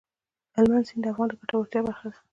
هلمند 0.55 0.87
سیند 0.89 1.01
د 1.05 1.07
افغانانو 1.11 1.37
د 1.39 1.39
ګټورتیا 1.41 1.79
برخه 1.87 2.05
ده. 2.13 2.17